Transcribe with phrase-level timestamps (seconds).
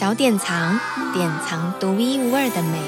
[0.00, 0.80] 小典藏，
[1.12, 2.80] 典藏独一无二的美。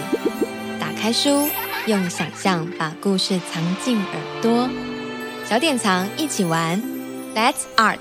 [0.81, 1.47] 打开书，
[1.87, 4.67] 用想象把故事藏进耳朵。
[5.45, 6.83] 小典藏，一起玩
[7.37, 7.99] ，Let's Art。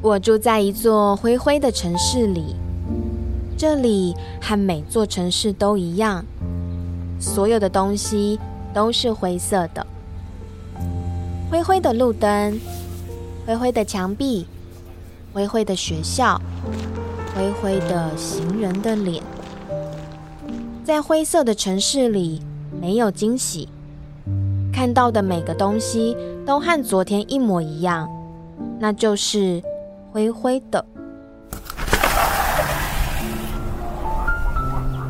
[0.00, 2.54] 我住在一座灰灰的城市里，
[3.58, 6.24] 这里和每座城市都一样，
[7.18, 8.38] 所有的东西
[8.72, 9.84] 都是灰色的。
[11.48, 12.58] 灰灰的路灯，
[13.46, 14.46] 灰灰的墙壁，
[15.32, 16.40] 灰灰的学校，
[17.34, 19.22] 灰灰的行人的脸。
[20.84, 22.42] 在灰色的城市里，
[22.80, 23.68] 没有惊喜，
[24.72, 28.08] 看到的每个东西都和昨天一模一样，
[28.80, 29.62] 那就是
[30.10, 30.84] 灰灰的。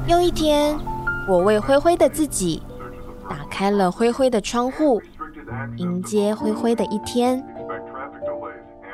[0.07, 0.79] 又一天，
[1.27, 2.63] 我为灰灰的自己
[3.27, 5.01] 打开了灰灰的窗户。
[5.77, 7.45] 迎接灰灰的一天，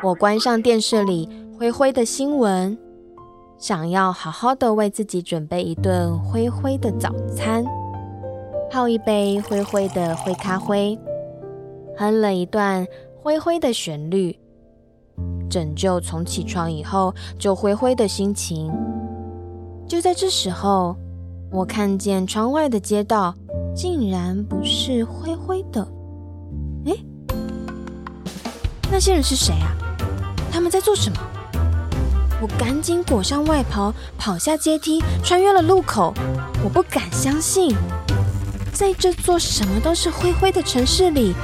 [0.03, 1.29] 我关上电视里
[1.59, 2.77] 灰灰的新闻，
[3.57, 7.65] 想要好好的为自己准备一顿灰灰的早餐，
[8.71, 10.99] 泡一杯灰灰的灰咖啡，
[11.97, 12.87] 哼了一段
[13.23, 14.39] 灰灰的旋律，
[15.49, 18.73] 拯救从起床以后就灰灰的心情。
[19.87, 20.97] 就在这时候，
[21.51, 23.35] 我看见窗外的街道
[23.75, 25.87] 竟然不是灰灰的。
[29.03, 29.75] 些人是谁啊？
[30.53, 31.19] 他们在做什么？
[32.41, 36.15] 我赶紧裹上外袍，跑下阶梯，穿越了路口。
[36.63, 37.75] 我不敢相信，
[38.73, 41.35] 在这座什么都是灰灰的城市里，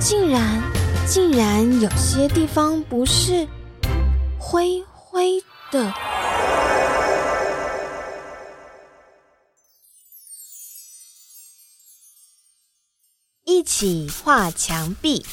[0.00, 0.60] 竟然，
[1.06, 3.46] 竟然有些地方不是
[4.36, 5.94] 灰灰的。
[13.44, 15.24] 一起画墙壁。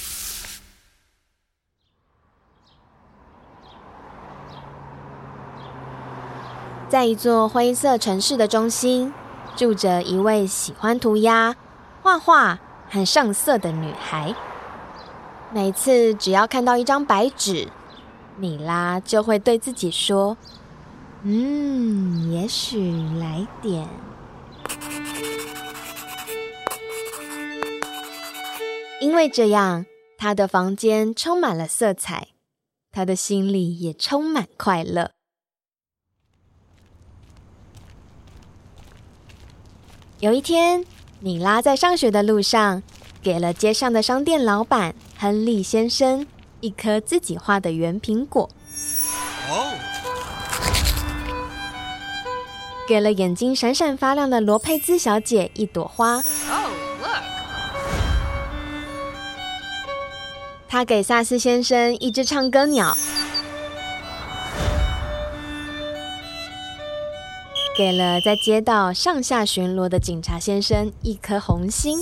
[6.94, 9.12] 在一座灰色城市的中心，
[9.56, 11.56] 住着一位喜欢涂鸦、
[12.04, 14.36] 画画和上色的女孩。
[15.52, 17.68] 每次只要看到一张白纸，
[18.38, 20.38] 米拉就会对自己说
[21.26, 23.88] ：“嗯，也许来点。”
[29.02, 29.88] 因为这样，
[30.20, 32.28] 他的房间充满了色彩，
[32.92, 35.13] 他的心里也充满快乐。
[40.24, 40.86] 有一天，
[41.20, 42.82] 米拉在上学的路上，
[43.22, 46.26] 给了街上的商店老板亨利先生
[46.62, 48.50] 一颗自己画的圆苹果，
[52.88, 56.24] 给了眼睛闪闪发亮的罗佩兹小姐一朵花。
[60.70, 62.96] 他给萨斯先生一只唱歌鸟，
[67.76, 71.98] 给了在街道上下巡逻的警察先生一颗红心。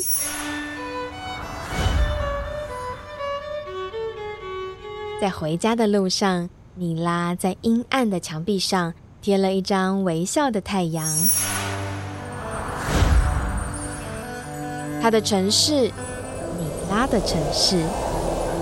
[5.22, 11.08] 在回家的路上，米拉在阴暗的墙壁上贴了一张微笑的太阳。
[15.02, 17.82] 他的城市，米拉的城市。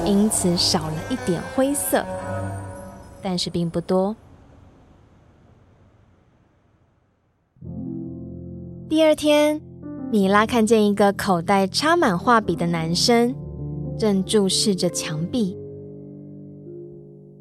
[0.06, 2.06] 因此少了一点灰色，
[3.22, 4.16] 但是并不多。
[8.90, 9.62] 第二天，
[10.12, 13.36] 米拉看见一个口袋插满画笔的男生，
[14.00, 15.56] 正注视着墙壁。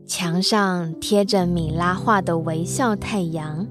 [0.04, 3.66] 墙上贴着米拉画的微笑太阳。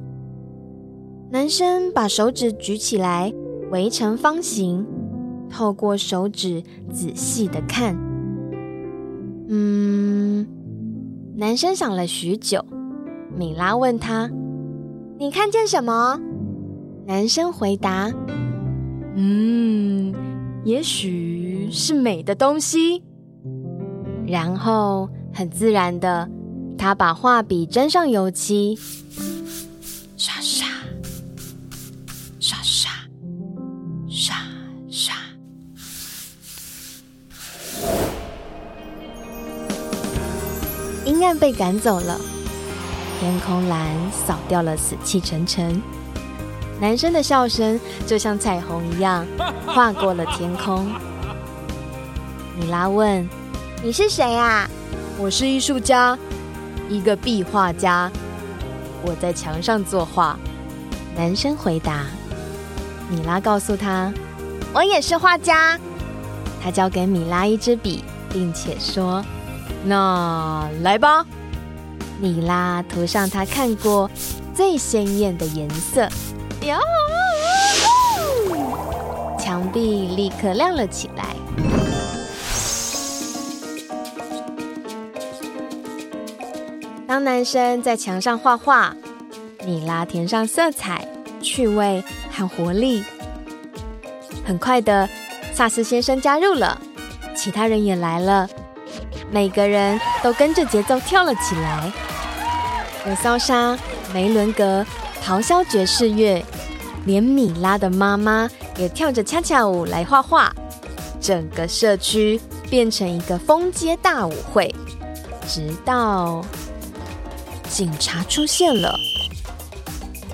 [1.29, 3.31] 男生把手指举起来，
[3.69, 4.83] 围成方形，
[5.47, 7.95] 透过手指仔细的看。
[9.49, 10.47] 嗯，
[11.35, 12.65] 男生想了许久。
[13.37, 14.31] 米拉问他
[15.19, 16.19] ：“你看见什么？”
[17.07, 18.11] 男生回答
[19.15, 20.13] ：“嗯，
[20.65, 23.01] 也许是美的东西。”
[24.27, 26.29] 然后很自然的，
[26.77, 28.77] 他把画笔沾上油漆，
[30.17, 30.67] 刷刷。
[41.05, 42.19] 阴暗被赶走了，
[43.19, 45.81] 天空蓝扫掉了死气沉沉。
[46.79, 49.25] 男生的笑声就像彩虹一样
[49.65, 50.87] 划过了天空。
[52.59, 53.27] 米拉问
[53.83, 54.69] ：“你是谁啊
[55.17, 56.17] ？”“我是艺术家，
[56.89, 58.11] 一个壁画家。
[59.03, 60.37] 我在墙上作画。”
[61.15, 62.05] 男生回答。
[63.09, 64.13] 米拉告诉他
[64.73, 65.79] ：“我也是画家。”
[66.61, 69.23] 他交给米拉一支笔，并且说
[69.85, 71.25] ：“那来吧。”
[72.19, 74.09] 米拉涂上他看过
[74.53, 76.09] 最鲜艳的颜色，
[76.67, 76.77] 哟！
[79.39, 81.23] 墙壁立刻亮了起来。
[87.07, 88.93] 当男生在墙上画画，
[89.65, 91.07] 米拉填上色彩、
[91.41, 93.01] 趣味和活力。
[94.45, 95.07] 很快的，
[95.53, 96.79] 萨斯先生加入了，
[97.33, 98.47] 其他人也来了，
[99.31, 101.91] 每个人都跟着节奏跳了起来。
[103.07, 103.77] 有骚沙、
[104.13, 104.85] 梅伦格
[105.25, 106.43] 咆哮爵士乐，
[107.07, 110.53] 连米拉的妈妈也跳着恰恰舞来画画。
[111.19, 112.39] 整个社区
[112.69, 114.73] 变成一个封街大舞会，
[115.47, 116.45] 直到
[117.69, 118.93] 警察出现了。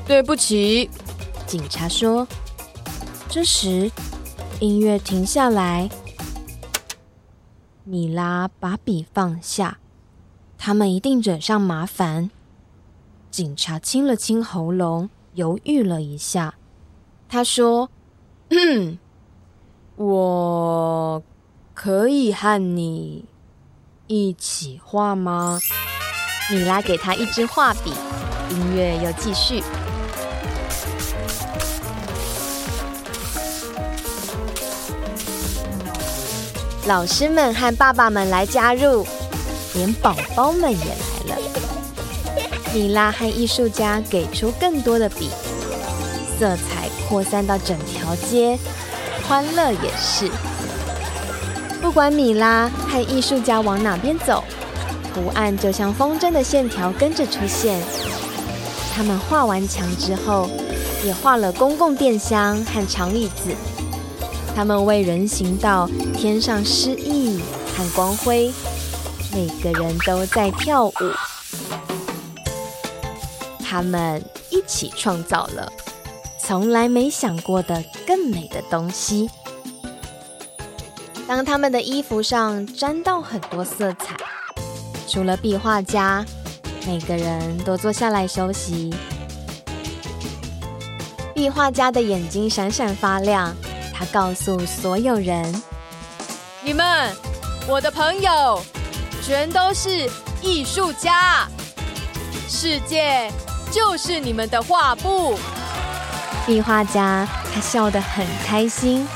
[0.06, 0.90] 对不起，
[1.48, 2.28] 警察说。
[3.30, 3.90] 这时，
[4.60, 5.90] 音乐停下来，
[7.84, 9.80] 米拉把笔放下，
[10.58, 12.30] 他们一定惹上麻烦。
[13.32, 16.54] 警察清了清喉咙，犹豫了一下，
[17.34, 17.90] 他说
[18.54, 19.00] ：“嗯，
[19.96, 21.24] 我
[21.74, 23.26] 可以和你
[24.06, 25.60] 一起画吗？”
[26.52, 27.92] 米拉给他一支画笔，
[28.52, 29.64] 音乐又继续。
[36.86, 39.04] 老师们和爸爸们来加入，
[39.74, 41.42] 连宝宝们也来了。
[42.76, 45.32] 米拉和艺术家给出更多的笔，
[46.40, 48.58] 色彩扩散到整条街，
[49.28, 50.30] 欢乐也是。
[51.82, 54.44] 不管米拉和艺术家往哪边走，
[55.14, 57.82] 图案就像风筝的线条跟着出现。
[58.96, 60.50] 他们画完墙之后，
[61.04, 63.54] 也画了公共电箱和长椅子。
[64.56, 67.42] 他们为人行道添上诗意
[67.76, 68.54] 和光辉，
[69.34, 70.94] 每个人都在跳舞。
[73.64, 75.72] 他们一起创造了
[76.46, 79.30] 从来没想过的更美的东西。
[81.26, 84.18] 当他们的衣服上沾到很多色彩，
[85.08, 86.26] 除了壁画家，
[86.86, 88.94] 每个人都坐下来休息。
[91.34, 93.56] 壁画家的眼睛闪闪发亮，
[93.94, 95.64] 他告诉所有人
[96.62, 97.16] ：“你们，
[97.70, 98.62] 我的朋友，
[99.24, 100.10] 全都是
[100.42, 101.48] 艺术家，
[102.50, 103.32] 世界。”
[103.72, 105.36] 就是你们的画布，
[106.46, 109.08] 壁画家他笑得很开心，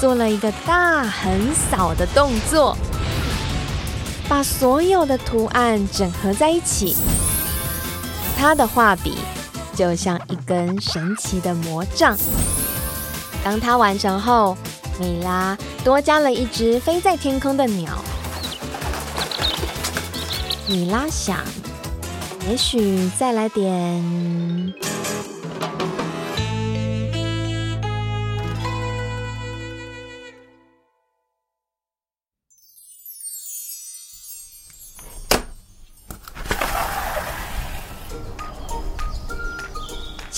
[0.00, 2.76] 做了一个大横扫的动作，
[4.28, 6.96] 把所有的图案整合在一起。
[8.38, 9.18] 他的画笔
[9.74, 12.16] 就像一根神奇的魔杖。
[13.44, 14.56] 当他完成后，
[14.98, 17.98] 米拉多加了一只飞在天空的鸟。
[20.66, 21.36] 米拉想。
[22.48, 24.02] 也许再来点。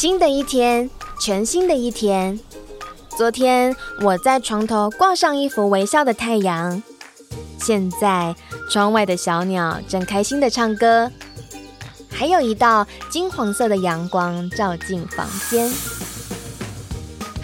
[0.02, 0.90] 新的一天，
[1.20, 2.36] 全新的一天。
[3.16, 6.82] 昨天我在床头挂上一幅微笑的太阳，
[7.60, 8.34] 现在
[8.68, 11.08] 窗外的小鸟正开心的唱歌。
[12.10, 15.72] 还有一道金黄色的阳光照进房间。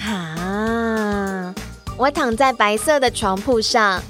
[0.01, 1.55] 啊！
[1.97, 4.03] 我躺在白色的床铺上，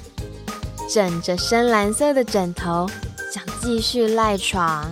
[0.91, 2.89] 枕着深蓝色的枕头，
[3.31, 4.91] 想继续赖床。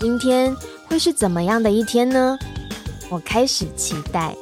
[0.00, 0.56] 今天
[0.92, 2.38] 会是怎么样的一天呢？
[3.08, 4.36] 我开始期待。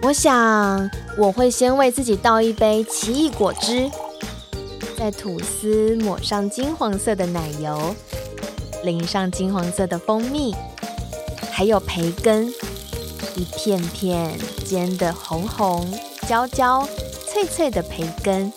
[0.00, 3.90] 我想我会先为自己倒一杯奇异果汁。
[4.96, 7.94] 在吐司抹上金黄色的奶油，
[8.84, 10.56] 淋上金黄色的蜂蜜，
[11.52, 12.48] 还有培根，
[13.36, 15.86] 一片片煎得红红、
[16.26, 16.88] 焦焦、
[17.30, 18.50] 脆脆的培根。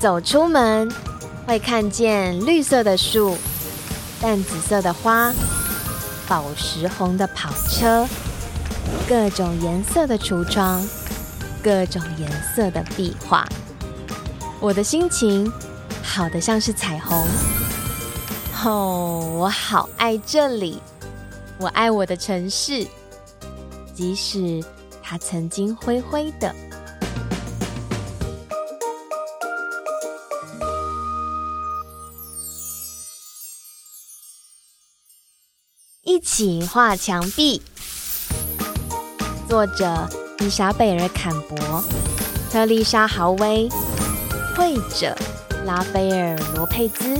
[0.00, 0.90] 走出门
[1.46, 3.36] 会看见绿色的树、
[4.20, 5.32] 淡紫色的花、
[6.28, 8.06] 宝石红的跑车、
[9.08, 10.86] 各种颜色的橱窗。
[11.64, 13.46] 各种颜色的壁画，
[14.58, 15.48] 我的心情
[16.02, 17.24] 好的像是彩虹。
[18.64, 20.82] 哦，我好爱这里，
[21.58, 22.84] 我爱我的城市，
[23.94, 24.60] 即使
[25.00, 26.52] 它曾经灰灰的。
[36.04, 37.62] 一起画墙壁，
[39.48, 40.08] 作者。
[40.40, 41.84] 伊莎贝尔·坎伯、
[42.50, 43.68] 特丽莎·豪威，
[44.56, 45.16] 绘者
[45.64, 47.14] 拉斐尔·罗佩兹，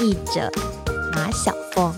[0.00, 0.50] 译者
[1.14, 1.94] 马小凤。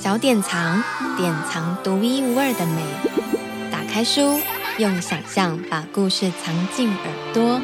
[0.00, 0.80] 小典藏，
[1.16, 2.84] 典藏独一无二的美。
[3.72, 4.40] 打开书，
[4.78, 7.60] 用想象把故事藏进耳朵。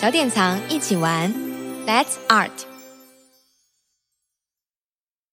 [0.00, 1.34] 小典藏，一起玩
[1.90, 2.69] That's art.